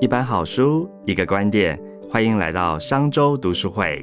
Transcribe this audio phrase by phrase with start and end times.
[0.00, 4.02] 一本好书，一个观点，欢迎来到商周读书会。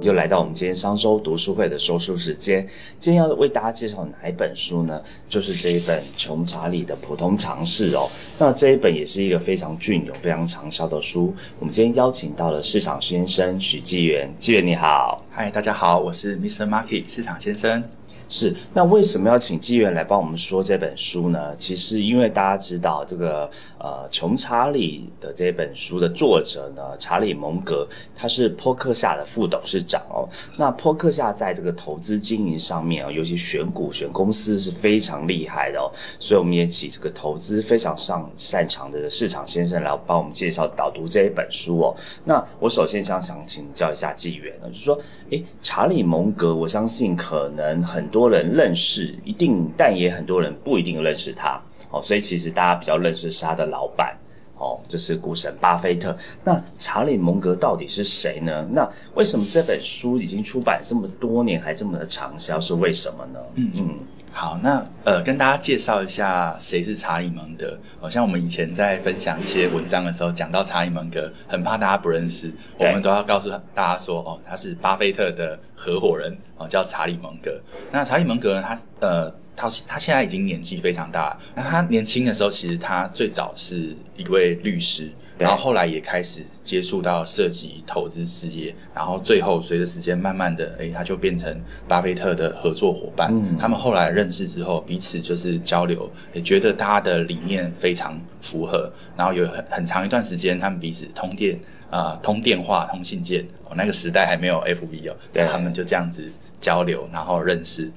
[0.00, 2.66] 又来到我们今天商周读书会的收书时间。
[2.98, 5.00] 今天要为大家介绍哪一本书呢？
[5.28, 8.08] 就是这一本《穷查理的普通常识》哦。
[8.36, 11.32] 那这一本也是一个非常隽永、非常畅销的书。
[11.60, 15.24] 我们今天邀请到了市场先生许纪元，纪元你好。
[15.30, 16.68] 嗨，大家好，我是 Mr.
[16.68, 17.80] Market 市场先生。
[18.28, 21.54] 是，那为什么要请纪元来帮我们说这本书呢？
[21.56, 30.28] 其实因为大家知道，这个呃，穷查理的这本书的作者呢，查理蒙格，他是波克夏的副董事长哦。
[30.56, 35.86] 那波克夏在这个投资经营上面啊，尤其选股选公司是非常厉害的哦。
[36.18, 41.96] 所以我们也请这个投资非常上擅长的市场先生来帮我们介绍导读这一本书哦。
[42.24, 44.98] 那我首先想想请教一下纪元呢，就是说，
[45.30, 48.04] 诶，查理蒙格，我相信可能很。
[48.15, 54.16] 多人认识一定，但也很多人不一定认识他哦，所以其实大家比较认识是他的老板
[54.58, 56.16] 哦，就是股神巴菲特。
[56.42, 58.66] 那查理蒙格到底是谁呢？
[58.72, 62.58] 那为什么这本书已经出版这么多年还这么的畅销？
[62.58, 63.38] 是为什么呢？
[63.56, 63.94] 嗯嗯。
[64.38, 67.74] 好，那呃，跟大家介绍一下谁是查理蒙德。
[67.98, 77.58] 好像我们以前在分享一些文章的时候，讲到查理蒙格，很怕大家不认识，我们都要告诉大家说，哦，他是巴菲特的合伙人，哦，叫查理蒙格。
[77.90, 85.10] 那查理蒙格呢，他呃，他他现在已经年纪非常大了，那他年轻的时候，其实他最早是一位律师。
[85.38, 93.30] 然后后来也开始接触到涉及投资事业，然后最后随着时间慢慢的，哎，他就变成巴菲特的合作伙伴。
[93.58, 98.90] 他们后来认识之后，彼此就是交流，也觉得他的理念非常符合。
[99.16, 101.58] 然后有很很长一段时间，他们彼此通电
[101.90, 103.46] 啊，通电话、通信件。
[103.64, 106.24] 哦，那个时代还没有 FB 哦，对，他们就这样子
[106.60, 107.92] 交流，然后认识。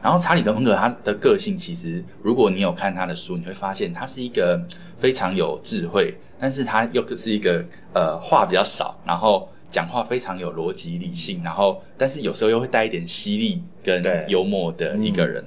[0.00, 4.64] 然后查理·德蒙格他的个性，其实如果你有看他的书，你会发现他是一个
[4.98, 15.44] 非常有智慧，但是他又是一个呃话比较少，然后讲话非常有逻辑理性，然后但是有时候又会带一点犀利跟幽默的一个人。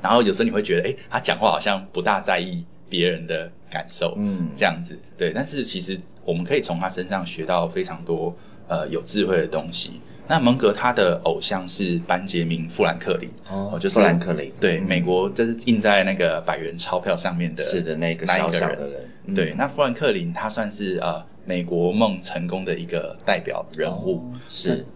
[0.00, 5.32] 然后有时候你会觉得，哎，他讲话好像不大在意别人的感受，嗯，这样子对。
[5.32, 8.36] 但是其实我们可以从他身上学到非常多
[8.68, 10.00] 呃有智慧的东西。
[10.26, 18.88] 那蒙格他的偶像是班杰明·富兰克林，哦，就是富兰克林，对，美国就是印在那个百元钞票上面的，是的那个小小的
[19.26, 24.86] 人，对，那富兰克林他算是呃美国梦成功的一个代表人物，是。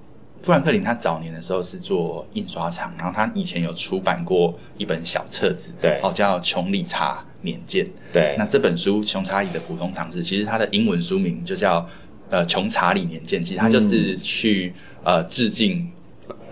[0.41, 11.87] 富兰克林他早年的时候是做印刷厂，然后他以前有出版过一本小册子，对，哦叫《穷理查年鉴》，对，那这本书《穷查理的普通常识》，其实它的英文书名就叫。
[12.31, 15.91] 呃，穷查理年鉴，其实他就是去呃致敬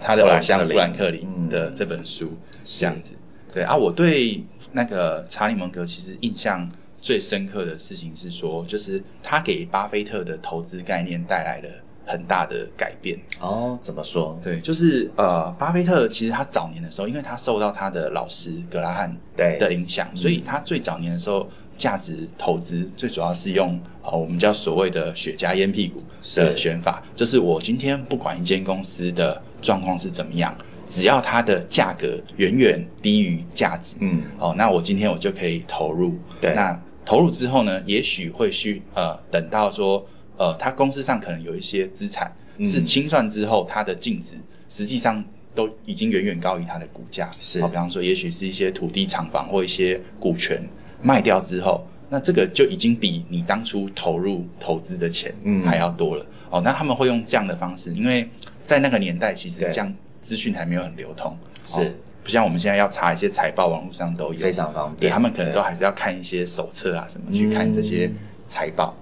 [0.01, 2.33] 他的偶像富兰克林的这本书，
[2.65, 3.15] 这样子。
[3.53, 4.43] 对啊，我对
[4.73, 6.67] 那个查理蒙格其实印象
[7.01, 11.69] 最深刻的事情是说，就是他给巴菲特的投资概念带来了
[12.07, 13.19] 很大的改变。
[13.41, 14.41] 哦，怎么说？
[14.43, 21.47] 对，就是呃，巴菲特其实他早年的时候，因为他受到他的老师格拉汉对的影响，所以他最早年的时候。
[21.77, 26.03] 价值投资最主要是用哦，我们叫所谓的雪茄烟屁股
[26.35, 30.57] 的选法，就是我今天不管一间公司的状况是怎么样，
[30.87, 36.15] 只要它的价格远远低于价值，嗯，哦，那我今天我就可以投入。
[36.41, 40.07] 对，那投入之后呢，也许会需呃等到说
[40.37, 42.33] 呃，它公司上可能有一些资产
[42.65, 44.37] 是清算之后，它的净值
[44.69, 45.23] 实际上
[45.55, 47.29] 都已经远远高于它的股价。
[47.41, 50.65] 是，好，比方说，也许是一些土地、厂房或一些股权。
[51.07, 55.33] 卖掉之后，那这个就已经比你当初投入投资的钱
[55.65, 56.61] 还要多了哦。
[56.61, 58.29] 那他们会用这样的方式，因为
[58.65, 65.09] 在那个年代，其实这样资讯还没有很流通，是不像我们现在要查一些财报，网络上都有，非常方便。
[65.09, 68.11] 对他们可能都还是要看一些手册啊什么去看这些
[68.49, 68.93] 财报，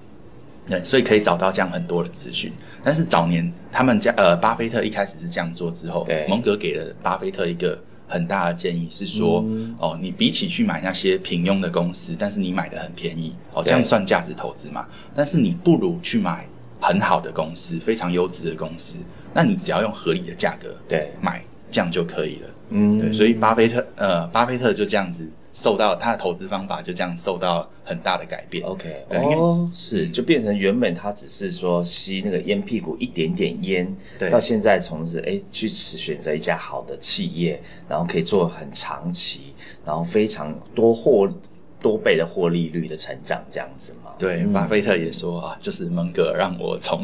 [0.69, 2.53] 对，所以可以找到这样很多的资讯。
[2.85, 7.79] 但是早年他们家呃，巴菲特一开始是这样做之后，蒙格给了巴菲特一个。
[8.07, 9.45] 很大的建议是说，
[9.79, 14.87] 哦，你比起去买那些平庸的公司，但是你买的很便宜，哦，这样算价值投资嘛？
[15.15, 16.47] 但是你不如去买
[16.81, 18.99] 很好的公司，非常优质的公司，
[19.33, 22.49] 那你只要用合理的价格对买，这样就可以了。
[22.71, 25.29] 嗯，对，所以巴菲特呃，巴菲特就这样子。
[25.55, 28.67] 受到他的投资方法就这样受到很大的改变。
[28.67, 33.97] OK，哦，是就变成原本他只是说吸那个烟屁股一点点烟，
[34.31, 39.55] 到现在从是哎去选择一家好的企业，然后可以做很长期，
[39.87, 41.33] 然后非常多获
[41.81, 44.11] 多倍的获利率的成长这样子嘛？
[44.19, 47.01] 对，嗯巴菲特也说啊，就是蒙格让我从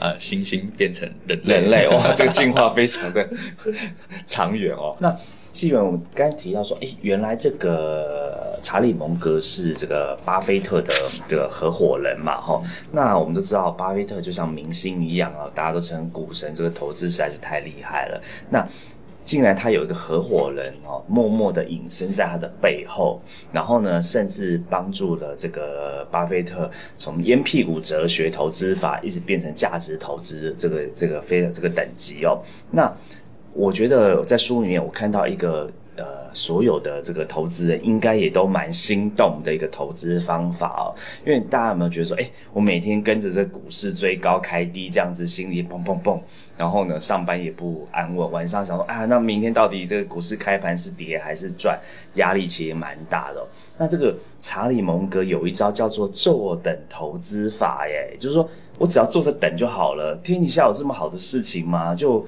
[0.00, 1.54] 呃猩猩变成人类。
[1.54, 3.28] 人类哇，这个进化非常的
[4.26, 4.96] 长远哦。
[4.98, 5.16] 那
[5.52, 10.94] 纪元，我们刚才提到说，哎，原来这个查理蒙格是这个巴菲特的
[11.28, 12.60] 这个合伙人嘛，哈。
[12.90, 18.20] 那我们都知道，巴菲特就像明星一样啊，大家都称股神，这个投资实在是太厉害了。
[18.48, 18.66] 那
[19.24, 23.20] 竟然他有一个合伙人哦，默默的隐身在他的背后，
[23.52, 32.42] 然后呢，甚至帮助了这个巴菲特从烟屁股哲学投资法一直变成价值投资这个这个非这个等级哦。
[32.70, 32.90] 那
[33.52, 40.88] 我觉得在书里面我看到一个呃，所有的这个投资人应该也都蛮心动的一个投资方法哦。
[41.24, 46.18] 因为大家有没有觉得说，哎，我每天跟着这股市追高开低这样子，心里砰砰砰，
[46.56, 51.78] 然后呢上班也不安稳，晚上想说啊，那明天到底这个股市开盘是跌还是赚，
[52.14, 53.46] 压力其实蛮大的、
[53.76, 58.48] 那这个查理蒙格有一招叫做坐等投资法，耶，就是说
[58.78, 60.18] 我只要坐着等就好了。
[60.24, 61.94] 天底下有这么好的事情吗？
[61.94, 62.26] 就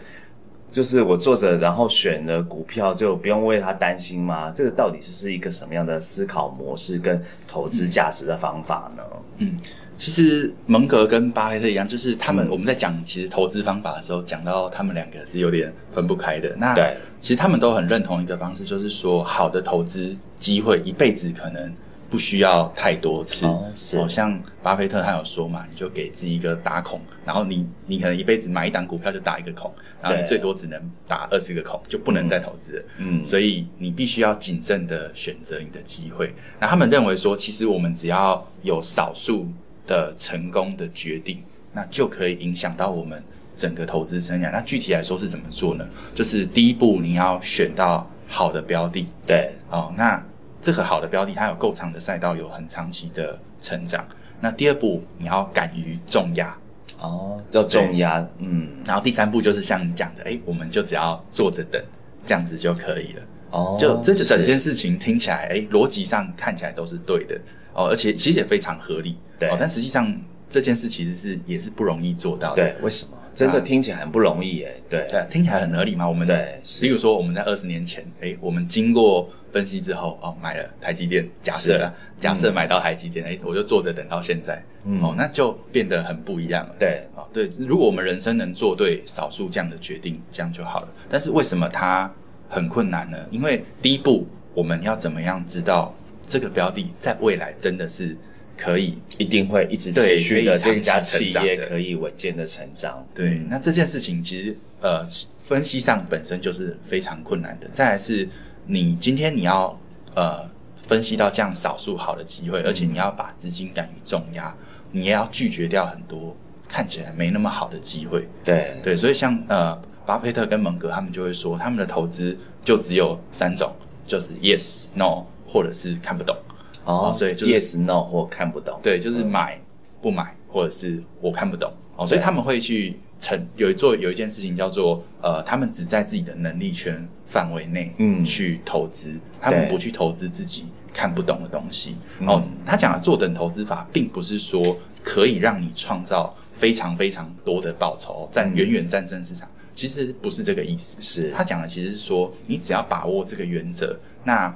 [0.74, 4.50] 就是我坐着，然后选了股票，就不用为他担心吗？
[4.50, 9.02] 这个到底是一个什么样的思考模式跟投资价值的方法呢？
[9.38, 9.56] 嗯
[9.96, 16.52] 其实蒙格跟巴菲特一样，就是他们、嗯我们在讲其实投资方法的时候，讲到他们两个是有点分不开的。
[16.56, 21.72] 那对其实他们都很认同一个方式，就是说好的投资机会一辈子可能
[22.14, 23.44] 不需要太多次。
[23.44, 32.84] 哦是像巴菲特他有说嘛，你就给自己一个打孔，然后你你可能一辈子买一档股票就打一个孔，然后你最多只能打二十个孔，就不能再投资了。
[32.98, 36.32] 嗯，所以你必须要谨慎的选择你的机会。
[36.60, 39.48] 那他们认为说，其实我们只要有少数
[39.84, 43.20] 的成功的决定，那就可以影响到我们
[43.56, 44.52] 整个投资生涯。
[44.52, 45.84] 那具体来说是怎么做呢？
[46.14, 50.24] 就是第一步，你要选到好的标的对，哦，那
[50.64, 54.02] 这个好的标的它有够长的赛道，有很长期的成长。
[54.40, 56.56] 那第二步，你要敢于重压。
[56.98, 61.78] 哦，要重压，嗯，然后第三步就是像你讲的，哎，我们就只要坐着等，
[62.24, 63.22] 这样子就可以了。
[63.50, 67.38] 哦，就这是整件事情听起来，哎，逻辑上看起来都是对的
[67.74, 69.18] 哦，而且其实也非常合理。
[69.38, 70.18] 对哦，但实际上
[70.48, 72.62] 这件事其实是也是不容易做到的。
[72.62, 73.12] 对，为什么？
[73.34, 76.08] 真的听起来很不容易耶，对，对，听起来很合理嘛。
[76.08, 86.74] 我们对比如说我们在二十年前，哎，我们经过分析之后，哦，买了台积电，假设啦，假设买到台积电，哎，我就坐着等到现在，嗯哦，那就变得很不一样了。
[86.76, 90.88] 对，啊、对，如果我们人生能做对少数这样的决定，这样就好了。
[91.08, 92.12] 但是为什么它
[92.48, 93.16] 很困难呢？
[93.30, 95.94] 因为第一步，我们要怎么样知道
[96.26, 98.16] 这个标的在未来真的是
[98.58, 98.98] 可以？
[99.18, 105.06] 一定会一直对持续的可以长期这家企业可以稳健的成长，对，那这件事情其实呃，
[105.44, 107.68] 分析上本身就是非常困难的。
[107.72, 108.28] 再来是
[108.66, 109.78] 你今天你要
[110.14, 110.48] 呃
[110.86, 114.54] 分析到这样少数好的机会，而且你要把资金敢于重压，
[114.92, 116.36] 你也要拒绝掉很多
[116.68, 118.28] 看起来没那么好的机会。
[118.44, 123.72] 对，对，所以像呃，巴菲特跟蒙格他们就会说，他们的投资就只有三种，
[124.06, 126.36] 就是 yes、no，或者是看不懂。
[126.84, 129.58] 哦，所以就是 yes no 或看不懂，对，就是买
[130.02, 131.72] 不买，或者是我看不懂。
[131.96, 141.96] 哦，所以他们会去成有一做有一件事情叫做呃，他们只在自己的能力圈范围内嗯去投资，他们不去投资自己看不懂的东西。
[142.20, 149.48] 嗯哦，他讲的坐等投资法，并不是说可以让你创造非常非常多的报酬，战嗯远远战胜市场。
[149.72, 154.54] 其实不是这个意思，是他讲的其实是说，你只要把握这个原则，那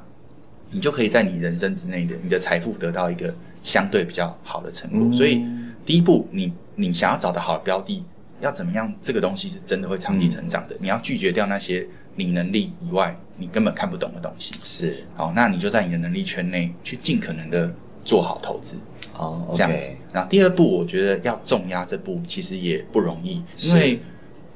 [0.71, 5.01] 你就可以在你人生之内的你的财富得到一个相对比较好的成果。
[5.03, 5.43] 嗯所以
[5.85, 8.05] 第一步，你你想要找的好的标的，
[8.41, 8.93] 要怎么样？
[9.01, 10.77] 这个东西是真的会长期成长的。
[10.81, 14.53] 你要拒绝掉那些你能力以外你根本看不懂的东西。
[14.65, 17.73] 是好，那你就在你的能力圈内去尽可能的
[18.05, 18.77] 做好投资，
[19.17, 19.91] 哦，这样子。
[20.13, 24.01] 然后第二步，我觉得要重压这步其实也不容易，因为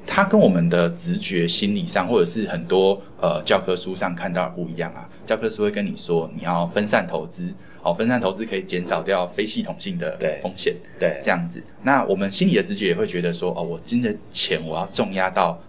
[0.05, 5.07] 它跟我们的直觉、心理上，或者是很多呃教科书上看到的不一样啊。
[5.25, 11.61] 教科书会跟你说，你要分散投资，好，分散投资可以减少掉非系统性的对风险，对这样子。
[11.81, 15.61] 那我们心里的直觉也会觉得说，哦，我今的钱我要重压到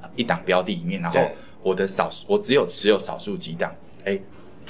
[0.00, 1.20] 呃一档标的里面，然后
[1.64, 4.16] 我的少数，我只有持有少数几档，哎，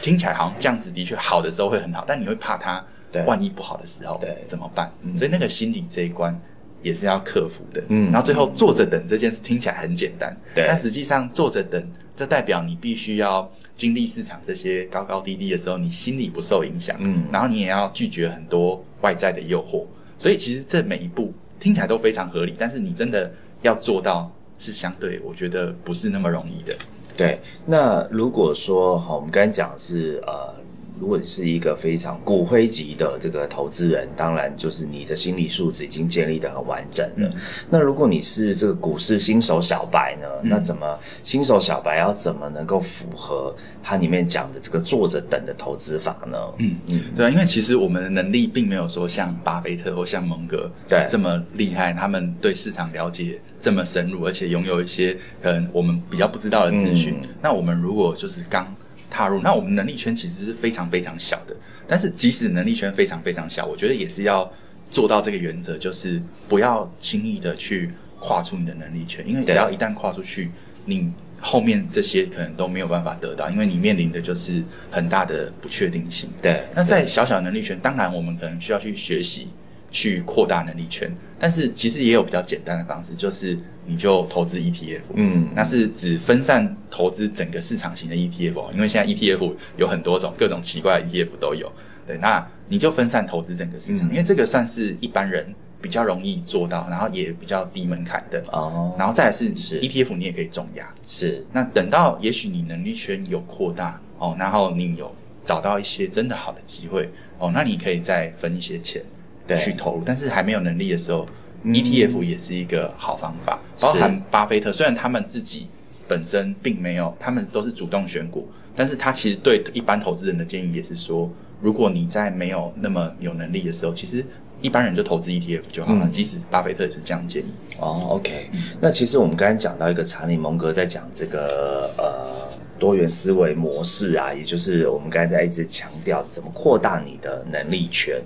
[0.00, 4.90] 听起来好像这样子的确好的时候会很好，但你会怕它对万一不好的时候对怎么办？
[5.02, 6.34] 嗯所以那个心理这一关
[6.82, 7.84] 也是要克服的。
[7.88, 19.84] 嗯然后最后坐着等这件事听起来很简单，对但实际上坐着等，这代表你必须要经历市场这些高高低低的时候，你心里不受影响，嗯然后你也要拒绝很多外在的诱惑。
[20.18, 23.30] 所以其实这每一步听起来都非常合理，但是你真的
[23.60, 26.74] 要做到是相对，我觉得不是那么容易的。
[27.14, 30.54] 对，那如果说好，我们刚才讲的是呃
[31.00, 37.30] 如果你是一个非常骨灰级的这个投资人，当然就是你的心理素质已经建立的很完整了。
[37.68, 40.26] 那如果你是这个股市新手小白呢？
[40.42, 46.38] 那怎么新手小白要怎么能够符合它里面讲的这个坐着等的投资法呢？
[46.58, 57.18] 嗯嗯，对啊，因为其实我们的能力并没有说像巴菲特或像蒙格对这么厉害，他们对市场了解这么深入，而且拥有一些可能我们比较不知道的资讯。
[57.22, 58.66] 嗯那我们如果就是刚
[59.10, 61.54] 踏入，那我们能力圈其实是非常非常小的。
[61.86, 64.50] 但是即使能力圈非常非常小，我觉得也是要
[64.90, 70.50] 做到这个原则，就是不要轻易的去跨出你的能力圈，因为只要一旦跨出去，
[70.84, 76.28] 你后面这些可能都没有办法得到，因为你面临的就是很大的不确定性。
[76.42, 79.48] 对，那在小小能力圈，当然我们可能需要去学习，
[79.90, 91.70] 去扩大能力圈，但是其实也有比较简单的方式，就是你就投资 ETF，嗯那是指分散投资整个市场型的 ETF，哦因为现在 ETF 有很多种，各种奇怪的 ETF 都有。
[92.06, 98.42] 对，那你就分散投资整个市场，嗯因为这个算是一般人比较容易做到，然后也比较低门槛的。
[98.52, 100.88] 哦，然后再来是是 ETF，你也可以重压。
[101.06, 105.12] 是那等到也许你能力圈有扩大哦，然后你有
[105.44, 109.02] 找到一些真的好的机会哦，那你可以再分一些钱
[109.46, 110.02] 对去投入。
[110.06, 111.26] 但是还没有能力的时候、
[111.62, 115.66] 嗯 e t f 也是一个好方法，包含巴菲特，虽然他们自己
[116.08, 124.24] 本身并没有，他们都是主动选股，但是他其实对一般投资人的建议也是说，如果你在没有那么有能力的时候，其实
[124.62, 126.04] 一般人就投资 ETF 就好了。
[126.04, 127.50] 嗯即使巴菲特也是这样建议。
[127.78, 128.50] 哦，OK。
[128.80, 138.20] 那其实我们刚才讲到一个查理蒙格在讲这个呃多元思维模式啊，也就是我们刚才在一直强调怎么扩大你的能力圈。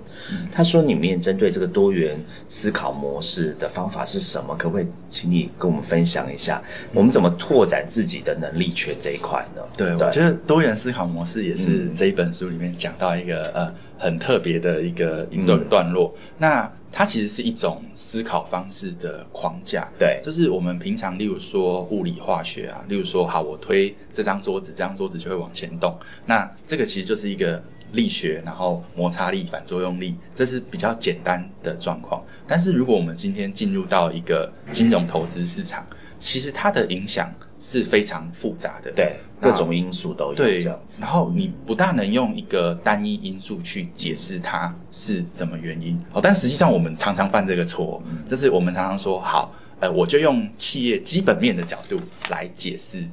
[0.52, 4.57] 他说里面针对这个多元思考模式的方法是什么？
[4.57, 6.62] 可不可以请你跟我们分享一下？
[6.92, 9.62] 我们怎么拓展自己的能力圈这一块呢？
[9.76, 15.37] 对，我觉得多元思考模式也是嗯这一本书里面讲到一个、呃很特别的一个一
[15.69, 16.11] 段落。
[16.38, 25.97] 那它其实是一种思考方式的框架，对就是我们平常例如说物理化学啊，例如说好，我推这张桌子，这张桌子就会往前动。
[26.27, 32.23] 那这个其实就是一个力学，然后摩擦力、反作用力，这是比较简单的状况。
[32.47, 35.87] 但是如果我们今天进入到一个金融投资市场，
[36.19, 38.90] 其实它的影响是非常复杂的。
[38.93, 41.00] 对，各种因素都有对这样子。
[41.00, 51.97] 然后你不大能用一个单一因素去解释它是怎么原因哦，但实际上我们常常犯这个错，嗯就是我们常常说好，呃，我就用企业基本面的角度
[52.31, 53.05] 来解释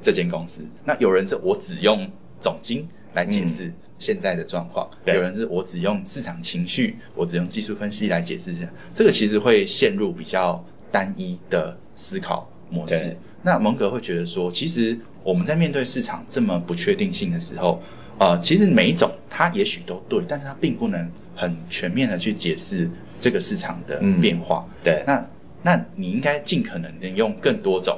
[0.00, 0.64] 这间公司。
[0.84, 2.08] 那有人是我只用
[2.40, 13.16] 总金来解释现在的状况，对有人是我只用市场情绪，我只用技术分析来解释一下，这个其实会陷入比较单一的思考模式对。
[13.46, 17.80] 那蒙格会觉得说，其实我们在面对市场这么不确定性的时候，
[18.18, 24.66] 呃，其实每一种它也许都对，但是它并不能很全面的去解释这个市场的嗯变化。
[24.82, 25.24] 对，那
[25.62, 27.96] 那你应该尽可能的用更多种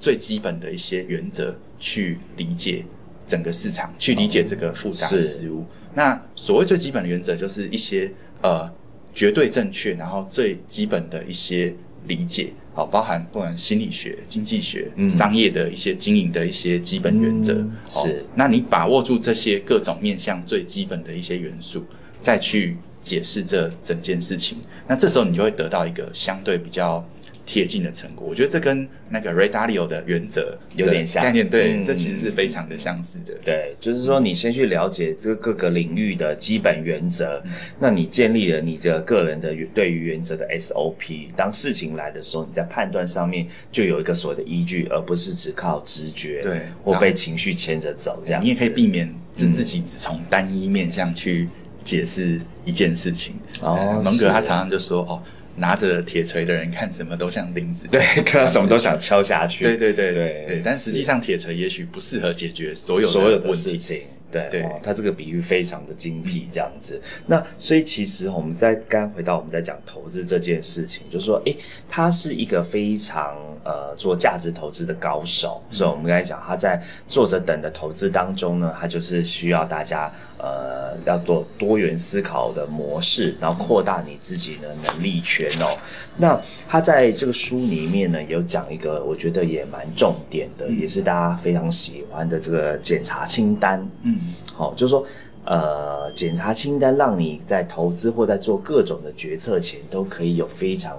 [0.00, 2.84] 最基本的一些原则去理解
[3.24, 5.64] 整个市场，去理解这个复杂的事物。
[5.94, 8.10] 那所谓最基本的原则，就是一些
[8.42, 8.68] 呃
[9.14, 11.72] 绝对正确，然后最基本的一些
[12.06, 17.54] 理解，好，包含不管心理学、经济学、嗯商业的一些经营的一些基本原则。
[17.54, 21.84] 嗯哦是那你把握住这些各种面向最基本的一些元素，
[22.20, 27.04] 再去解释这整件事情，那这时候你就会得到一个相对比较
[27.44, 28.26] 贴近的成果。
[28.28, 33.34] 我觉得这跟那个 Ray Dalio 的原则有点像概念，对，嗯这其实是非常的相似的。
[33.44, 37.42] 对，就是说你先去了解这个各个领域的基本原则，
[37.78, 48.42] 那你建立了你的个人的对于原则的 SOP，当事情来的时候，你在判断上面就有一个所谓的依据，而不是只靠直觉，对或被情绪牵着走这样。
[48.42, 51.48] 你也可以避免自己只从单一面向去
[51.84, 53.34] 解释一件事情。
[53.60, 55.22] 哦呃蒙是格他常常就说：“哦，
[55.56, 63.70] 拿着铁锤的人看什么都像钉子。”对， 看到什么都想敲下去，对对对对对，但实际上铁锤也许不适合解决所有所有的问题。
[63.72, 64.02] 事情。
[64.32, 67.00] 对，对哦，他这个比喻非常的精辟，这样子。
[67.26, 71.56] 那所以其实我们在刚回到我们在讲投资这件事情，就是说，诶，
[71.88, 85.78] 他是一个非常呃做价值投资的高手，所以我们刚才讲他在坐着等的投资当中呢，他就是需要大家呃要做多元思考的模式，然后扩大你自己的能力圈哦。
[86.16, 93.86] 那他在这个书里面呢，有讲一个我觉得也蛮重点的，也是大家非常喜欢的这个检查清单。
[94.02, 94.18] 嗯，
[94.54, 95.04] 好、就是说，
[95.44, 100.96] 呃，检查清单让你在投资或在做各种的决策前，都可以有非常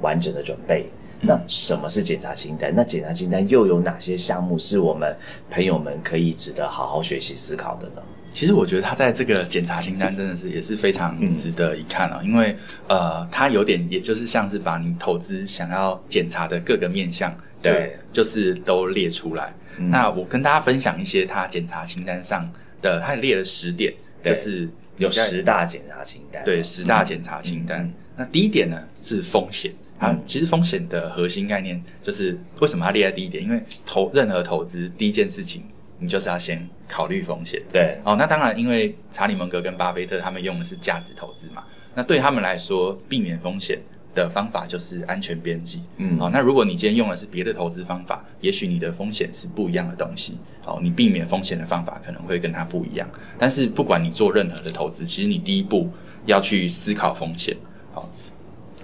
[0.00, 0.90] 完整的准备。
[1.20, 2.72] 那什么是检查清单？
[2.74, 5.16] 那检查清单又有哪些项目是我们
[5.50, 8.02] 朋友们可以值得好好学习思考的呢？
[8.32, 19.52] 其实我觉得他在这个检查清单真的是也是非常值得一看啊，因为呃，他有点也就是像是把你投资想要检查的各个面向，对，就是都列出来。
[19.76, 22.48] 那我跟大家分享一些他检查清单上
[22.82, 23.92] 的，他列了十点，
[24.22, 27.92] 就是有十大检查清单，对，十大检查清单。
[28.16, 33.42] 那第一点呢是风险，啊，其实风险的核心概念就是为什么它列在第一点？
[33.42, 35.64] 因为投任何投资第一件事情。
[36.00, 41.64] 你就是要先考虑风险，对，哦，那当然，因为查理蒙格跟巴菲特他们用的是价值投资嘛，
[41.96, 43.80] 那对他们来说，避免风险
[44.24, 53.08] 的方法就是安全边际，嗯，哦，那如果你今天用的是别的投资方法，也许你的风险是不一样的东西，哦，你避免风险的方法可能会跟它不一样，
[53.38, 55.88] 但是不管你做任何的投资，其实你第一步
[56.26, 57.56] 要去思考风险，
[57.92, 58.08] 好，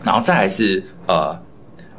[0.05, 1.39] 然后再来是呃。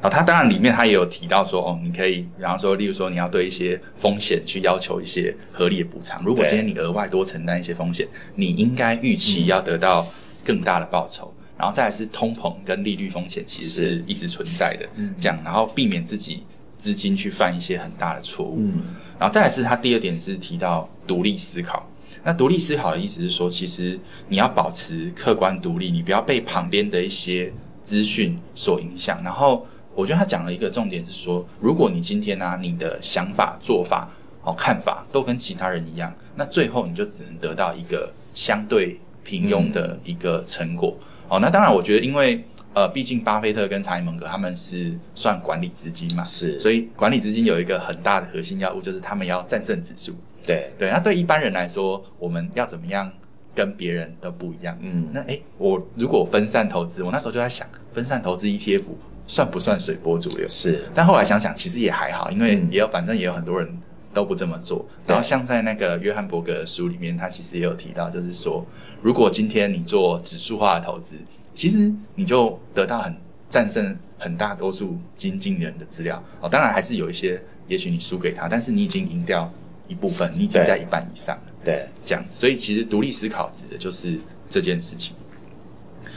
[0.02, 6.22] 哦，他当然里面他也有提到说，哦，你可以，比方说，例如说，你要对一些风险去要求一些合理的补偿。
[6.24, 10.06] 如果今天你额外多承担一些风险，你应该预期要得到
[10.44, 11.34] 更大的报酬。
[11.58, 14.88] 然后再来是通膨跟利率风险，其实是一直存在的，
[15.20, 16.44] 这样，然后避免自己
[16.78, 18.70] 资金去犯一些很大的错误。
[19.20, 21.90] 然后再来是他第二点是提到独立思考。
[22.24, 27.52] 那独立思考的意思是说，其实你要保持客观独立，你不要被旁边的一些
[27.84, 29.66] 资讯所影响，然后。
[29.98, 34.10] 我觉得他讲了一个重点是说，如果你今天呢，你的想法、做法、
[34.44, 40.98] 哦看法都跟其他人一样，那最后你就只能得到一个相对平庸的一个成果。
[41.30, 50.14] 哦，那当然，我觉得因为呃，毕竟巴菲特跟查理蒙格他们是算管理资金嘛，是，所以管理资金有一个很大的核心要务，就是他们要战胜指数。
[50.46, 53.12] 对对，那对一般人来说，我们要怎么样
[53.54, 54.78] 跟别人都不一样？
[54.82, 58.84] 嗯，那诶，我如果分散投资，我那时候就在想，分散投资 ETF。
[59.28, 60.48] 算不算水波逐流？
[60.48, 63.68] 是，但后来想想，其实也还好，因为也有，反正也有很多人
[64.16, 64.84] 都不这么做。
[65.06, 68.66] 然后像在那个约翰伯格的书里面，他其实也有提到，就是说，
[69.02, 71.16] 如果今天你做指数化的投资，
[71.54, 73.16] 其实你就得到很
[73.50, 76.50] 战胜很大多数经纪人的资料哦。
[76.50, 79.52] 当然还是有一些，也许你输给他，但是你已经赢掉
[79.88, 81.44] 一部分，你已经在一半以上了。
[81.64, 84.18] 对，这样，所以其实独立思考指的就是
[84.50, 85.14] 这件事情。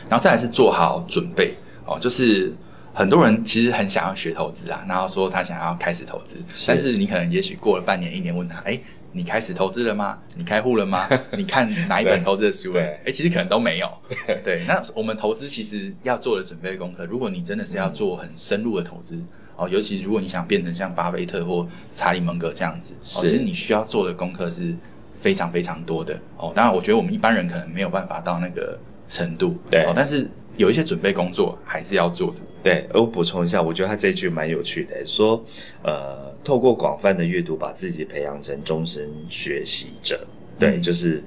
[0.09, 1.53] 然后再来是做好准备
[1.85, 2.55] 哦，就是。
[2.99, 8.77] 很多人其实很想要学投资啊，然后说他想要开始投资，但是你可能也许过了半年、一年，问他，哎，
[9.13, 10.19] 你开始投资了吗？
[10.37, 11.09] 你开户了吗？
[11.39, 12.73] 你看哪一本投资的书？
[12.73, 13.89] 对，哎，其实可能都没有。
[14.43, 19.23] 对，那我们投资其实要做的准备功课，如果你真的是要做很深入的投资
[19.55, 24.75] 哦，尤其如果你想变成像巴菲特或查理蒙格这样子，其实你需要做的功课是
[25.21, 26.51] 非常非常多的哦。
[26.53, 30.29] 当然，我觉得我们一般人可能没有办法到那个程度，对，但是
[30.59, 32.37] 有一些准备工作还是要做的。
[32.61, 35.43] 对，我补充一下，我觉得他这句蛮有趣的，说，
[35.83, 40.27] 呃，透过广泛的阅读，把自己培养成终身学习者。
[40.59, 41.23] 对，就是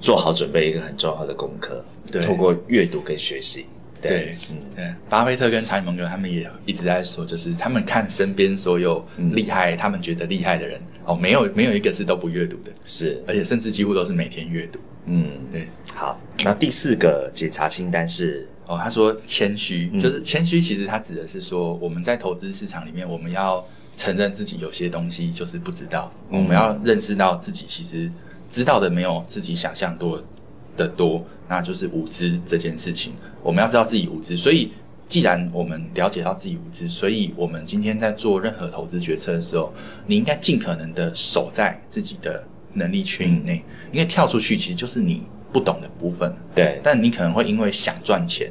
[0.00, 1.82] 做好准备一个很重要的功课。
[2.10, 3.66] 对，透过阅读跟学习。
[4.02, 4.92] 对，嗯，对。
[5.08, 9.02] 巴菲特跟查理蒙格他们也一直在说，就是他们看身边所有
[9.34, 14.80] 厉害，他们觉得厉害的人，哦，没有没有一个是都不阅读的，是，而且甚至几乎都是每天阅读。
[15.06, 15.68] 嗯，对。
[15.94, 18.48] 好，那第四个检查清单是。
[18.72, 23.62] 哦，他说谦虚，就是谦虚，其实他指的是说，我们在投资市场里面，我们要
[23.94, 28.10] 承认自己有些东西就是不知道，我们要认识到自己其实
[28.48, 30.22] 知道的没有自己想象多
[30.74, 33.12] 的多，那就是无知这件事情。
[33.42, 34.72] 我们要知道自己无知，所以
[35.06, 39.70] 既然我们了解到自己无知，所以我们今天在做任何投资决策的时候，
[40.06, 45.24] 你应该尽可能的守在自己的能力圈以内，因为跳出去其实就是你。
[45.52, 48.50] 不懂的部分，对，但你可能会因为想赚钱，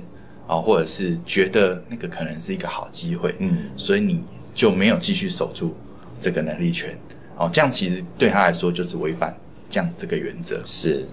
[0.52, 4.22] 哦，或者是觉得那个可能是一个好机会，嗯，所以你
[4.54, 5.74] 就没有继续守住
[6.20, 6.98] 这个能力圈，
[7.38, 9.34] 哦，这样其实对他来说就是违反
[9.70, 11.06] 这样这个原则，是，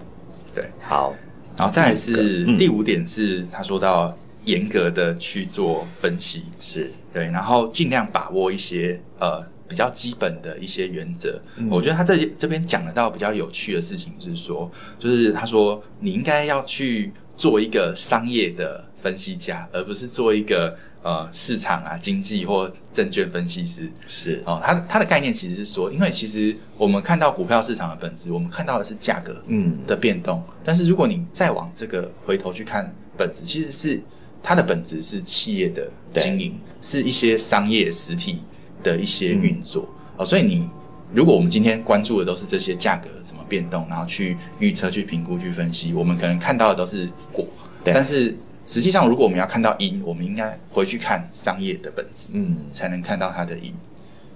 [0.53, 1.15] 对，好，
[1.55, 6.91] 然后再来是第五点是他说到严格的去做分析，是。
[7.13, 9.41] 对，然后尽量把握一些呃。
[9.69, 23.91] 比较基本的一些原则，我觉得他这这边讲得到比较有趣的事情是说，就是他说你应该要去做一个商业的分析家，而不是做一个呃市场啊经济或证券分析师。
[24.05, 24.43] 是。
[24.45, 29.77] 哦，他他的概念其实是说，因为其实我们看到股票市场的本质，我们看到的是价格嗯。
[29.87, 34.01] 的变动，但是如果你再往这个回头去看本质，其实是
[34.43, 38.39] 它的本质是企业的经营，是一些商业实体。
[38.81, 39.85] 的一些运作。
[40.15, 40.65] 哦，所以你
[41.13, 47.45] 如果我们今天关注的都是这些价格怎么变动，然后去预测、去评估、去分析，我们可能看到的都是果，
[47.83, 48.33] 但是
[48.69, 53.73] 实际上，如果我们要看到因，我们应该回去看商业的本质，嗯，才能看到它的因。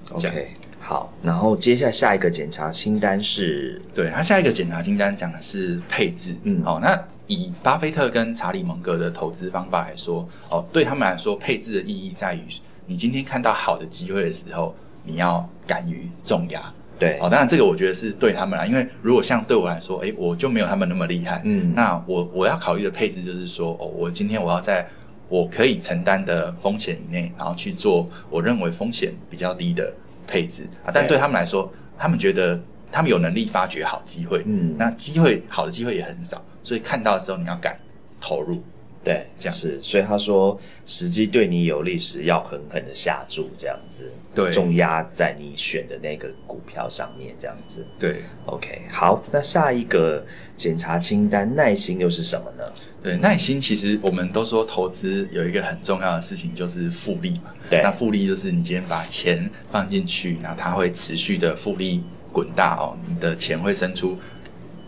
[0.10, 0.48] OK，
[0.80, 6.64] 好，然后接下来下一个检查清单是，对它下一个检查清单讲的是配置，嗯。
[6.66, 12.42] 哦，那以巴菲特跟查理蒙格的投资方法来说，哦，对他们来说，配置的意义在于，
[12.88, 16.74] 你今天看到好的机会的时候，你要敢于重压。
[17.04, 21.74] 对，哦，当然这个我觉得是对他们啦，因为如果像对我来说，诶，我就没有他们那么厉害，嗯。
[21.76, 24.88] 那我我要考虑的配置就是说，哦，我今天我要在
[25.28, 29.92] 我可以承担的风险以内，然后去做我认为风险比较低的
[30.26, 30.64] 配置。
[30.86, 30.92] 啊。
[30.94, 31.10] 但对。
[31.10, 32.60] 对他们来说，他们觉得
[32.92, 34.76] 他们有能力发掘好机会，嗯。
[34.78, 37.78] 那机会好的机会也很少，所以看到的时候你要敢
[38.22, 38.64] 投入。
[39.04, 47.86] 对，这样是，所以他说，时机对你有利时，要狠狠的下注，这样子，对重压在你选的那个股票上面，这样子。
[48.00, 52.64] 对 OK，好，那下一个检查清单，耐心又是什么呢？
[53.02, 57.54] 对，耐心其实我们都说投资有一个很重要的事情就是复利嘛。
[57.70, 64.18] 对那复利就是你今天把钱放进去，那它会持续的复利滚大哦，你的钱会生出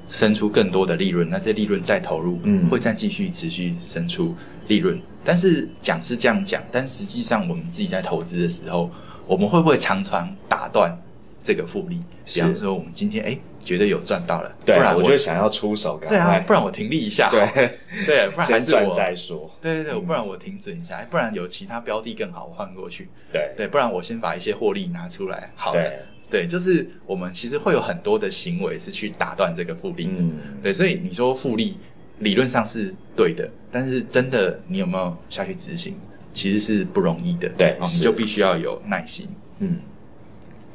[0.07, 4.35] 生出更多的利润，那这利润再投入，嗯会再继续持续生出
[4.67, 4.99] 利润。
[5.23, 8.89] 但是讲是这样讲，但实际上我们自己在投资的时候，
[9.25, 10.95] 我们会不会常常打断
[11.41, 11.99] 这个复利？
[12.25, 17.71] 比方说，我们今天哎觉得有赚到了，对，不然我就想要出手，赶对啊，不然我停利一下，对，
[18.05, 19.49] 对，不然还先赚是我再说。
[19.59, 23.09] 对对对，不然我停损一下，哎不然有其他标的更好，我换过去。
[23.31, 25.51] 对对，不然我先把一些获利拿出来。
[25.55, 25.91] 好了，
[26.29, 30.11] 对，就是我们其实会有很多的行为是去打断这个复利的。
[30.17, 31.77] 嗯，对，所以你说复利
[32.19, 35.95] 理论上是对的，但是真的你有没有下去执行，
[36.33, 37.47] 其实是不容易的。
[37.47, 39.27] 哦，你对是就必须要有耐心。
[39.59, 39.79] 嗯。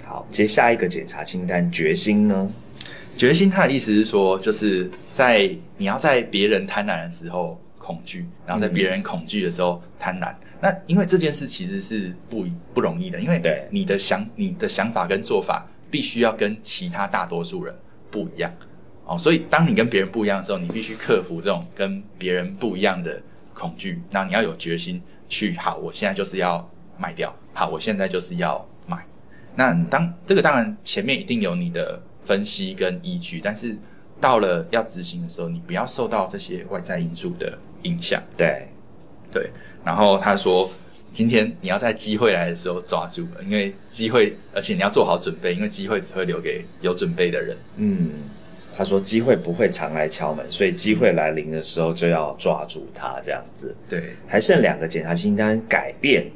[0.05, 2.51] 好，接下一个检查清单，决心呢？
[3.17, 10.35] 决心，它的意思是说，就是在你要在别人贪婪的时候恐惧，然后在别人恐惧的时候贪婪。
[10.61, 17.75] 那因为这件事其实是不不容易的，因为对你的想你的想法跟做法必须要跟其他大多数人
[18.11, 18.53] 不一样
[19.07, 19.17] 哦。
[19.17, 23.21] 所以当你跟别人不一样的时候，你必须克服这种跟别人不一样的
[23.55, 24.03] 恐惧。
[24.11, 26.69] 那你要有决心去，好，我现在就是要
[26.99, 29.05] 卖掉，好，我现在就是要买。
[29.57, 33.77] 那当这个当然前面一定有你的分析跟依据，但是
[34.21, 38.23] 到了要执行的时候，你不要受到这些外在因素的影响。
[38.37, 38.69] 对，
[39.33, 39.51] 对，
[39.85, 40.71] 然后他说，
[41.13, 47.57] 今天你要在机会来的时候抓住，因为机会，而且你要做好准备，因为机会只会留给有准备的人。
[47.77, 48.11] 嗯，
[48.77, 53.75] 他说机会不会常来敲门，所以机会来临的时候就要抓住它，这样子。
[53.89, 56.31] 对还剩两个检查清单，改变。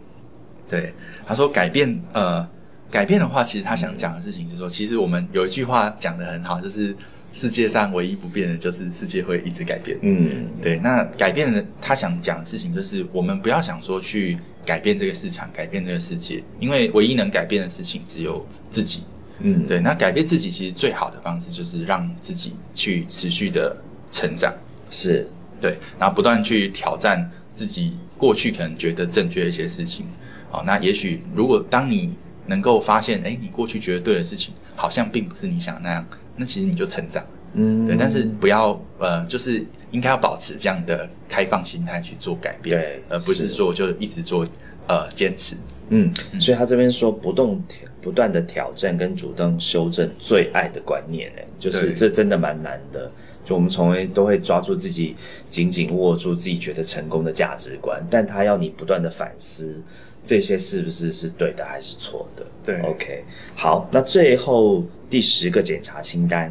[0.68, 0.92] 对，
[1.26, 2.46] 他说改变，呃，
[2.90, 6.96] 改变的话，其实他想讲的事情是说，其实我们有一句话讲的很好，就是
[7.35, 9.99] 世界上唯一不变的就是世界会一直改变。
[10.03, 19.03] 嗯，对，那改变的他想讲的事情就是，我们不要想说去改变这个市场，改变这个世界，因为唯一能改变的事情只有自己。
[19.40, 23.77] 嗯，对，那改变自己其实最好的方式就是让自己去持续的
[24.12, 24.55] 成长，
[24.88, 25.29] 是，
[25.61, 30.07] 对，然后不断去挑战自己过去可能觉得正确的一些事情。
[30.53, 32.14] 好，那也许如果当你
[32.46, 37.24] 能够发现，哎，你过去觉得对的事情，好像并不是你想的那样，那其实你就成长。
[37.54, 44.44] 嗯，对，但是不要呃，就是应该要保持这样的开放心态去做改变，对而不是是说就一直做
[44.88, 45.57] 呃坚持。
[45.90, 53.11] 嗯，所以他这边说不动挑不断的挑战跟主动修正最爱的观念，哎，就是这真的蛮难的。
[53.44, 55.14] 就我们从来都会抓住自己，
[55.48, 59.80] 紧紧握住自己觉得成功的价值观，但他要你不断的反思
[60.24, 62.44] 这些是不是是对的还是错的。
[62.64, 66.50] 对，OK，好，那最后第十个检查清单，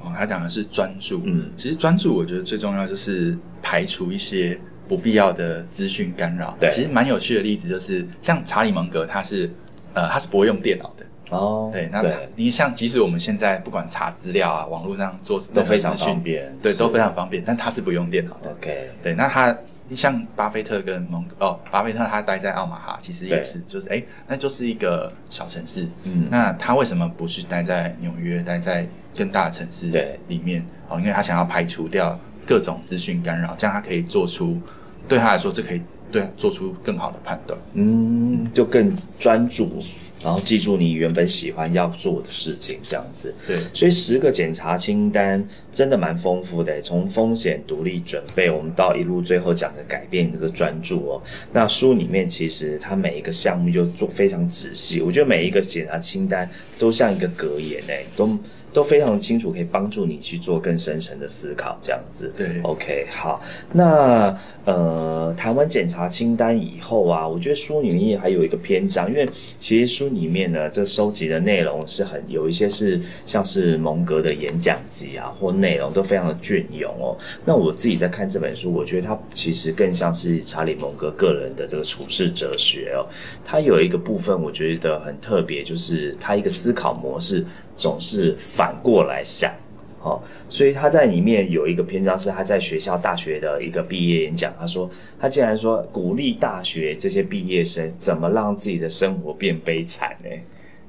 [0.00, 1.22] 哦，他讲的是专注。
[1.24, 6.56] 嗯其实专注，我觉得最重要就是排除一些不必要的资讯干扰。
[6.58, 9.50] 对其实蛮有趣的例子就是，像查理蒙格，他是
[9.92, 11.04] 呃他是不会用电脑的。
[11.30, 18.50] 哦，对，那对你像即使我们现在不管查资料啊，网络上做都非常方便对，都非常方便，但他是不用电脑的。
[18.50, 19.56] OK，对，那他
[19.94, 25.88] 像巴菲特跟蒙哦，巴菲特他待在奥马哈，其实也是，就是哎，那就是一个小城市。
[26.04, 30.64] 嗯那他为什么不去待在纽约，待在更大的城市对里面？
[30.88, 34.60] 哦，因为他想要排除掉各种资讯干扰，这样他可以做出
[35.08, 37.58] 对他来说，这可以对他做出更好的判断。
[37.72, 39.78] 嗯，就更专注，
[40.24, 43.34] 然后记住你原本喜欢要做的事情，这样子。
[43.46, 51.22] 对所以十个检查清单真的蛮丰富的，从风险独立准备，我们到一路最后讲的改变这个专注哦。
[51.52, 58.38] 那书里面其实它每一个项目就做非常仔细，我觉得每一个检查清单都像一个格言诶，都。
[58.74, 62.30] 都非常清楚，可以帮助你去做更深层的思考，这样子。
[62.36, 63.40] 对，OK，好。
[63.72, 69.28] 那呃，谈完检查清单以后啊，我觉得书里面还有一个篇章，因为
[69.60, 77.16] 其实书里面呢，这收集的内容是很有一些是像是蒙格的演讲集啊，或内容都非常的隽永哦。
[77.44, 83.06] 那我自己在看这本书，我觉得它其实更像是查理蒙格个人的这个处世哲学哦。
[83.44, 87.44] 它有一个部分我觉得很特别，就是他一个思考模式。
[87.76, 89.52] 总是反过来想，
[90.00, 94.54] 哦，所以他在里面有一个篇章是他在学校大学的一个毕业演讲。
[94.58, 94.88] 他说，
[95.20, 100.30] 他竟然说鼓励大学这些毕业生怎么让自己的生活变悲惨呢？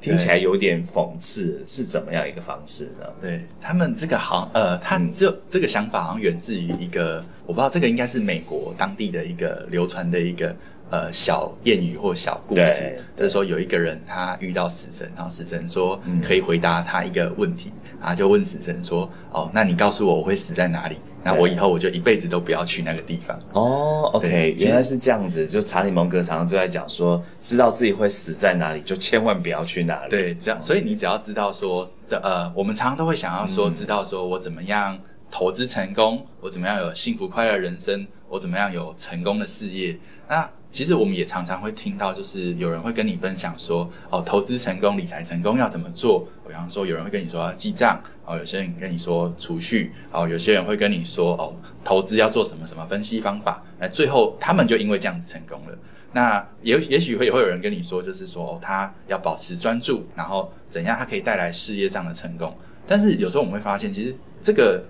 [0.02, 3.06] 听起来有点讽刺，是怎么样一个方式呢？
[3.19, 10.56] 对他们这个好，呃，他这这个想法好像源自于一个，我不知道这个应该是美国当地的一个流传的一个。
[10.96, 20.96] 呃，小谚语或小故事，就是说有一个人他遇到死神，然后死神说可以回答他一个问题，然后就问死神说：“哦，那你告诉我我会死在哪里？
[21.22, 25.46] 那我以后我就一辈子都不要去那个地方。”哦，OK，原来是这样子。
[25.46, 30.10] 就查理蒙格常常就在讲说，知道自己会死在哪里，就千万不要去哪里。
[30.10, 34.98] 对，这样，所以你只要知道说，这呃，我们常常都会想要说，知道说我怎么样
[35.30, 39.98] 投资成功，我怎么样有幸福快乐人生，我怎么样有成功的事业，
[40.30, 40.50] 那。
[40.76, 46.28] 其实我们也常常会听到，就是有人会跟你分享说，哦，投资成功、理财成功要怎么做？
[46.46, 53.64] 比方说，有人会跟你说记账，哦，有些人跟你说储蓄，哦，有些人会跟你说，哦，投资要做什么什么分析方法？
[53.80, 55.78] 那最后他们就因为这样子成功了。
[56.12, 62.54] 那也也许会也会有人跟你说，就是说，哦，他要保持专注，然后怎样他可以带来事业上的成功？
[62.86, 64.84] 但是有时候我们会发现，其实这个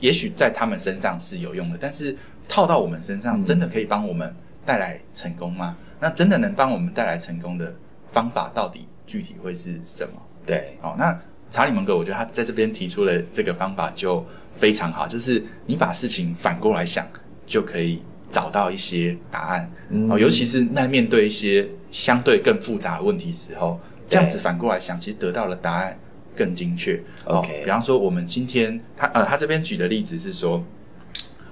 [0.00, 2.16] 也许在他们身上是有用的，但是
[2.48, 4.34] 套到我们身上，真的可以帮我们。
[4.64, 5.76] 带来成功吗？
[6.00, 7.74] 那真的能帮我们带来成功的
[8.10, 10.20] 方法，到底具体会是什么？
[10.44, 11.16] 对，哦，那
[11.50, 17.06] 查理蒙格，我觉得他在这边提出了这个方法就非常好，就是你把事情反过来想，
[17.46, 19.70] 就可以找到一些答案。
[20.10, 25.98] 哦，尤其是那面对一些相对更复杂的问题时候，这样子反过来想，其实得到的答案
[26.34, 27.00] 更精确。
[27.24, 30.64] OK，比方说，我们今天他呃，他这边举的例子是说。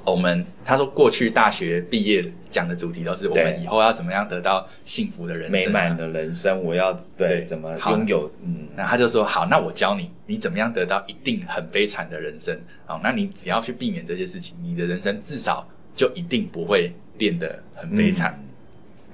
[0.04, 6.62] 我们他说过去大学毕业讲的主题都是我们以后要怎么样得到幸福的人生、美满的人生。
[6.64, 8.30] 我要对怎么拥有？
[8.42, 12.58] 嗯，那他就说好，那我教你，你怎么样得到一定很悲惨的人生？
[12.86, 18.38] 好，那你只要去避免这些事情，你的人生至少就一定不会变得很悲惨。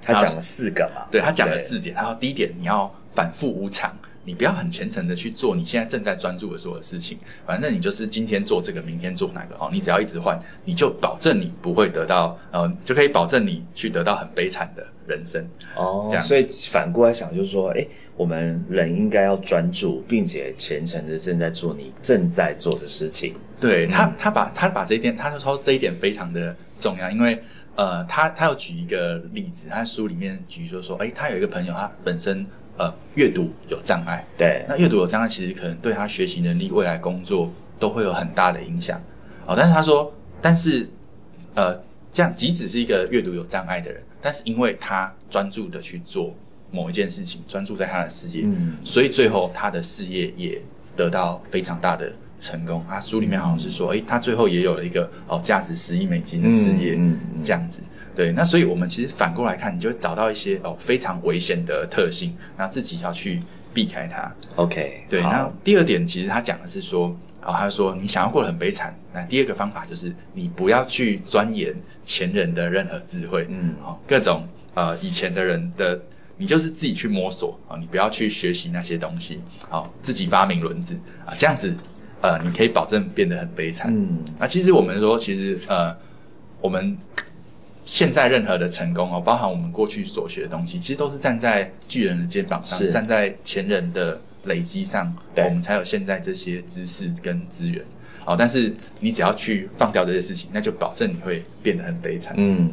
[0.01, 1.05] 他讲了四个嘛？
[1.11, 1.95] 对他讲了四点。
[1.95, 3.95] 他说第一点，你要反复无常。
[4.27, 9.69] 你不要很虔诚的去做你现在正在专注的所有事情，反正你就是今天做这个，明天做那个哦。
[9.71, 16.07] 你只要一直换，你就保证你不会得到，呃，就可以保证你去得到很悲惨的人生哦。
[16.09, 17.87] 这样，所以反过来想，就是说，哎，
[18.17, 23.33] 我们人应该要专注，并且虔诚的正在做你正在做的事情。
[23.61, 27.41] 对他，他把他把这一点，他就说这一点非常的重要，因为
[27.75, 32.45] 呃，他他要举一个例子，他书里面举就说，哎，他有一个朋友，他本身。
[32.77, 39.01] 呃，阅读有障碍，对，那阅读有障碍，其实可能对他学习能力、未来工作都会有很大的影响。
[39.47, 40.87] 哦，但是他说，但是，
[41.55, 41.75] 呃，
[42.13, 46.35] 这样即使是一个阅读有障碍的人，但是因为他专注的去做
[46.69, 50.61] 某一件事情，专注在他的事业，嗯，所以最后他的事业也
[50.95, 52.85] 得到非常大的成功。
[52.87, 57.81] 他书里面好像是说，诶，他最后也有了一个哦，价值十亿美金的事业，嗯，这样子。
[58.17, 63.39] 对，那所以我们其实反过来看，你就会找到一些哦非常危险的特性，那自己要去
[63.75, 64.35] 避开它。
[64.55, 65.21] OK，对。
[65.21, 71.71] 那第二点，其实他讲的是说，哦，他说你想要过得很悲惨，那第二个方法就是你不要去钻研
[72.03, 76.01] 前人的任何智慧，嗯，哦，各种呃以前的人的，
[76.37, 81.71] 你就是自己去摸索啊，你不要去学习那些东西，好，自己发明轮子啊，这样子
[82.21, 83.93] 呃，你可以保证变得很悲惨。
[83.95, 85.95] 嗯，那其实我们说，其实呃，
[86.59, 86.97] 我们。
[87.87, 97.81] 现在任何的成功哦，包含我们过去所学的东西，其实都是站在巨人的肩膀上，站在前人的累积上，我们才有现在这些知识跟资源。
[98.25, 102.35] 哦，但是你只要去放掉这些事情，那就保证你会变得很悲惨。
[102.37, 102.69] 嗯，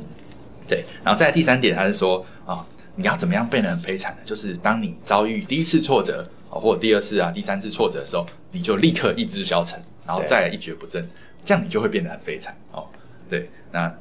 [0.69, 0.83] 对。
[1.05, 4.19] 然后在第三点，他是说啊，你要怎么样变得很悲惨呢？
[4.25, 11.09] 就是当你遭遇第一次挫折啊，或者第二次啊、第三次挫折的时候，你就立刻意志消沉，然后再一蹶不振，
[11.45, 12.53] 这样你就会变得很悲惨。
[12.73, 12.85] 哦，
[13.31, 13.95] 对，那。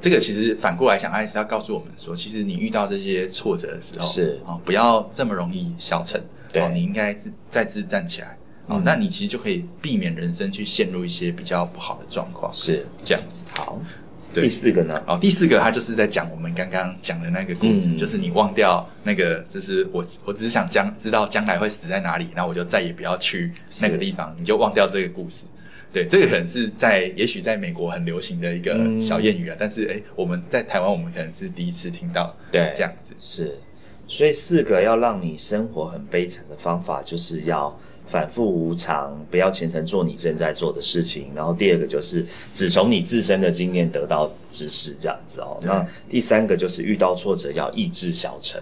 [0.00, 13.44] 这个其实反过来想，还是要告诉我们说，其实你遇到这些挫折的时候，是啊，不要这么容易消沉，对，你应该自再次站起来，哦，那你其实就可以避免人生去陷入一些比较不好的状况，是这样子。
[13.54, 13.78] 好。
[14.32, 15.02] 对第四个呢？
[15.06, 25.46] 哦，第四个他就是在讲我们刚刚讲的那个故事，嗯就是你忘掉那个，就是我我只是想将知道将来会死在哪里，然后我就再也不要去那个地方，你就忘掉这个故事。
[25.92, 33.12] 对，这个可能是在也许在美国很流行的一个嗯小谚语啊，但是诶，我们在台湾我们可能是第一次听到对这样子。
[33.18, 33.58] 是，
[34.06, 37.76] 所以四个要让你生活很悲惨的方法，就是要
[38.10, 41.30] 反复无常，不要虔诚做你正在做的事情。
[41.34, 45.56] 然后第二个就是只从你自身的经验得到知识，这样子哦。
[45.62, 48.60] 那第三个就是遇到挫折要意志小成。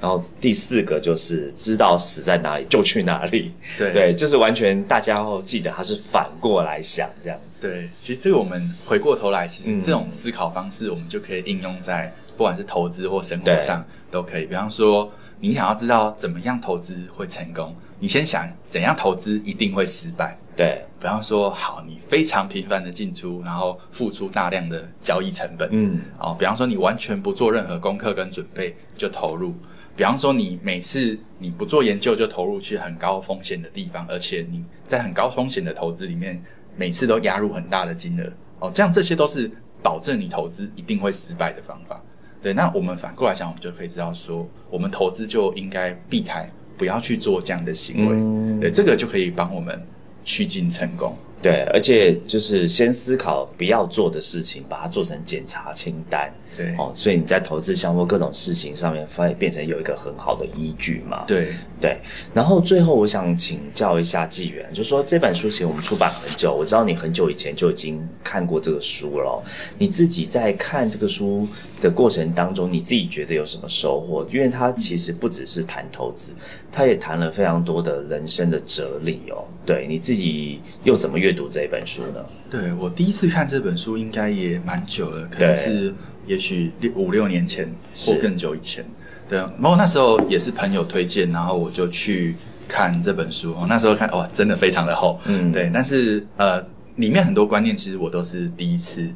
[0.00, 14.46] 然后第四个就是知道死在哪里就去哪里，对 对，就是完全大家要记得它是反过来想这样子，对，其实这个我们回过头来，其嗯实这种思考方式，我们就可以应用在不管是投资或生活上都可以。
[14.46, 20.36] 比方说，你想要知道怎么样投资会成功，你先想怎样投资一定会失败。
[20.56, 29.54] 对，比方说，好，你非常频繁的进出，然后付出大量的交易成本，嗯，哦，比方说你完全不做任何功课跟准备就投入，
[29.94, 36.42] 比方说你每次你不做研究就投入去很高风险的地方，而且你在很高风险的投资里面，
[36.74, 39.48] 每次都压入很大的金额，哦，这样这些都是
[39.80, 42.02] 保证你投资一定会失败的方法。
[42.42, 48.16] 对，那我们反过来想，我们就可以知道说，我们投资就应该避开，不要去做这样的行为。
[48.16, 49.80] 嗯对，这个就可以帮我们
[50.24, 51.16] 趋近成功。
[51.42, 56.32] 对，而且就是先思考不要做的事情，把它做成检查清单。
[56.56, 61.24] 对，哦，所以你在投资项目各种事情上面，发现变成有一个很好的依据嘛。
[61.26, 61.48] 对，
[61.80, 61.98] 对，
[62.32, 69.42] 然后最后我想请教一下纪元，就说这本书其实我们出版很久，我知道你很久以前就已经看过这个书了哦。
[69.78, 71.48] 你自己在看这个书
[71.80, 74.24] 的过程当中，你自己觉得有什么收获？
[74.32, 76.34] 因为它其实不只是谈投资，
[76.72, 79.44] 它也谈了非常多的人生的哲理哦。
[79.66, 82.24] 对，你自己又怎么阅读这本书呢？
[82.50, 85.94] 对我第一次看这本书应该也蛮久了，可能是
[86.26, 88.84] 也许六五六年前或更久以前。
[89.28, 92.34] 对，然后那时候也是朋友推荐，然后我就去
[92.66, 93.52] 看这本书。
[93.52, 95.70] 哦那时候看哇，真的非常的厚，嗯对。
[95.72, 96.60] 但是呃，
[96.96, 99.08] 里面很多观念其实我都是第一次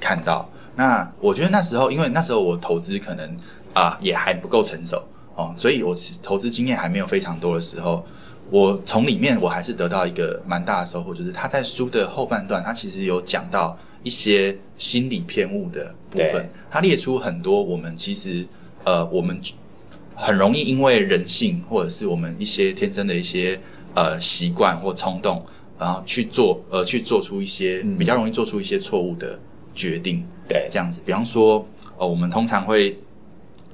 [0.00, 0.50] 看到。
[0.74, 3.36] 那我觉得那时候，因为那时候我投资可能
[3.74, 5.02] 啊、也还不够成熟
[5.34, 8.04] 哦，所以我投资经验还没有非常多的时候，
[8.50, 18.46] 我从里面我还是得到一个蛮大的收获，就是他在书的后半段，他其实有讲到一些心理偏误的部分，他列出很多我们其实
[18.84, 19.40] 呃我们
[20.14, 23.58] 很容易因为人性或者是我们一些天生的一些
[23.94, 25.42] 呃习惯或冲动，
[25.78, 29.38] 然后去做呃去做出一些嗯比较容易做出一些错误的
[29.74, 30.68] 决定，对。
[30.70, 31.66] 这样子，比方说
[31.96, 32.98] 呃我们通常会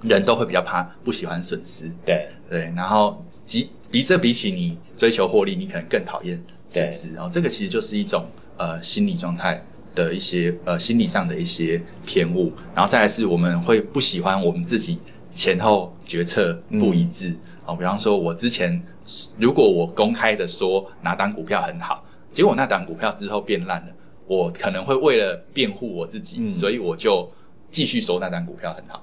[0.03, 7.13] 人都会比较怕不喜欢损失，对对，然后即比这比起你追求获利，你可能更讨厌损失。
[7.13, 12.53] 然后这个其实就是一种呃心理状态的一些呃心理上的一些偏误。
[12.75, 14.99] 然后再来是我们会不喜欢我们自己
[15.33, 17.37] 前后决策不一致。
[17.67, 18.81] 哦，比方说我之前
[19.39, 23.89] 如果我公开的说哪档股票很好，结果那档股票之后变烂了，
[24.27, 27.31] 我可能会为了辩护我自己，嗯所以我就
[27.71, 29.03] 继续说那档股票很好。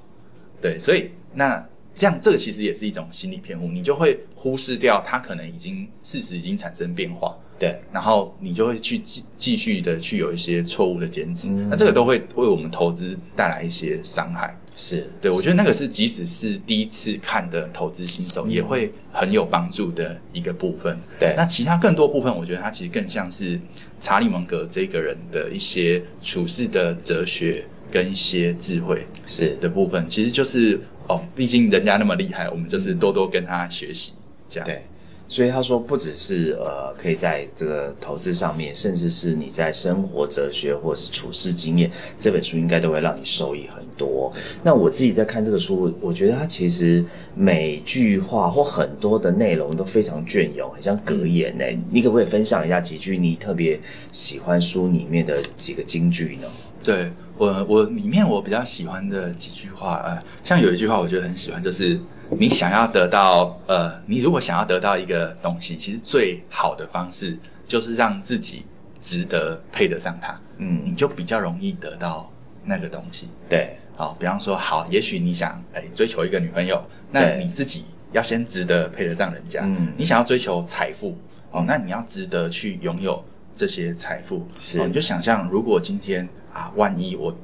[0.62, 1.64] 对，所以那
[1.96, 7.80] 这样这个其实也是一种心理偏误，你就会忽视掉它可能已经事实已经产生变化，对。
[7.92, 11.70] 然后你就会去继继续的去有一些错误的坚持，嗯。
[11.70, 14.58] 那这个都会为我们投资带来一些伤害。
[14.78, 21.00] 是，对我觉得那个是即使是第一次看的投资新手、也会很有帮助的一个部分。
[21.18, 21.34] 对。
[21.38, 23.58] 那其他更多部分，我觉得它其实更像是
[24.02, 29.06] 查理蒙格这个人的一些处事的哲学跟一些智慧。
[29.26, 34.12] 是的部分，其实就是哦，毕竟人家那么厉害，我们就是多多跟他学习，
[34.48, 34.66] 这样。
[34.66, 34.84] 对，
[35.28, 44.32] 所以他说不只是呃，可以在这个投资上面，甚至是你在生活哲学或者是处事经验，这本书应该都会让你受益很多。
[44.64, 51.66] 那我自己在看这个书，我觉得它其实每句话或很多的内容都非常隽永，很像格言呢。
[51.90, 53.80] 你可不可以分享一下几句你特别
[54.12, 56.48] 喜欢书里面的几个金句呢？
[56.84, 68.66] 对我，我里面我比较喜欢的几句话，呃，像有一句话我觉得很喜欢，就是你想要得到，呃，你如果想要得到一个东西，其实最好的方式就是让自己
[69.02, 72.32] 值得配得上它，嗯你嗯，就比较容易得到
[72.64, 73.28] 那个东西。
[73.50, 79.62] 对，好，比方说，好，也许你想哎追求一个女朋友，那你自己要先值得配得上人家。
[79.64, 81.18] 嗯你想要追求财富，
[81.52, 84.48] 哦，那你要值得去拥有这些财富。
[84.58, 87.36] 是哦，你就想象，如果今天啊，万一我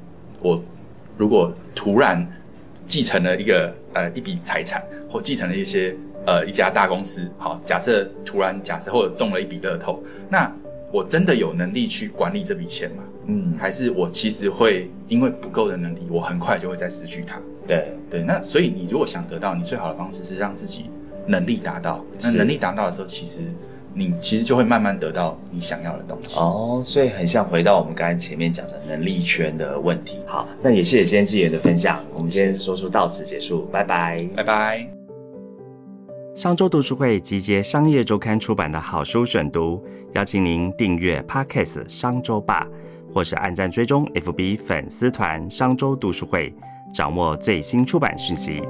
[0.41, 0.63] 我
[1.17, 2.26] 如果突然
[2.88, 5.95] 继承了一个呃一笔财产，或继承了一些
[6.26, 10.49] 呃一家大公司，好，假设突然假设或者中了一笔乐透，那
[10.91, 13.03] 我真的有能力去管理这笔钱吗？
[13.28, 17.39] 嗯，还是我其实会因为不够的能力，我很快就会再失去它？
[17.68, 20.89] 对，对，那所以你如果想得到，你最好的方式是让自己
[21.28, 22.03] 能力达到。
[22.22, 23.41] 那能力达到的时候，其实
[23.94, 26.39] 你其实就会慢慢得到你想要的东西。
[26.39, 30.18] 哦，所以很像回到我们刚才前面讲的能力圈的问题。
[30.26, 34.28] 好，那也谢谢今天纪言的分享，我们今天说书到此结束，拜拜。
[34.36, 34.88] 拜拜。
[36.34, 39.84] 商周读书会集结商业周刊出版的好书选读，
[40.14, 42.66] 邀请您订阅 Podcast 商周吧，
[43.14, 46.54] 或是按赞追踪 FB 粉丝团商周读书会，
[46.96, 48.62] 掌握最新出版讯息。